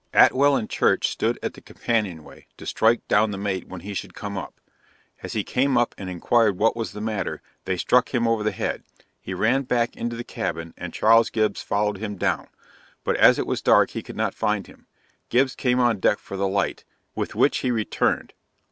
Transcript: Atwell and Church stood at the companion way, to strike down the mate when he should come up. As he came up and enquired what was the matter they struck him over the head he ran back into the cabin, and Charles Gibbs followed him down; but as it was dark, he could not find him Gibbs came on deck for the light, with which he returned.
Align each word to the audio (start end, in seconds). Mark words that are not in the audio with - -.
Atwell 0.15 0.55
and 0.55 0.67
Church 0.67 1.09
stood 1.09 1.37
at 1.43 1.53
the 1.53 1.61
companion 1.61 2.23
way, 2.23 2.47
to 2.57 2.65
strike 2.65 3.07
down 3.07 3.29
the 3.29 3.37
mate 3.37 3.67
when 3.67 3.81
he 3.81 3.93
should 3.93 4.15
come 4.15 4.35
up. 4.35 4.59
As 5.21 5.33
he 5.33 5.43
came 5.43 5.77
up 5.77 5.93
and 5.95 6.09
enquired 6.09 6.57
what 6.57 6.75
was 6.75 6.93
the 6.93 7.01
matter 7.01 7.39
they 7.65 7.77
struck 7.77 8.09
him 8.11 8.27
over 8.27 8.41
the 8.41 8.49
head 8.49 8.81
he 9.19 9.35
ran 9.35 9.61
back 9.61 9.95
into 9.95 10.15
the 10.15 10.23
cabin, 10.23 10.73
and 10.75 10.91
Charles 10.91 11.29
Gibbs 11.29 11.61
followed 11.61 11.99
him 11.99 12.15
down; 12.17 12.47
but 13.03 13.15
as 13.17 13.37
it 13.37 13.45
was 13.45 13.61
dark, 13.61 13.91
he 13.91 14.01
could 14.01 14.17
not 14.17 14.33
find 14.33 14.65
him 14.65 14.87
Gibbs 15.29 15.53
came 15.53 15.79
on 15.79 15.99
deck 15.99 16.17
for 16.17 16.35
the 16.35 16.47
light, 16.47 16.83
with 17.13 17.35
which 17.35 17.59
he 17.59 17.69
returned. 17.69 18.33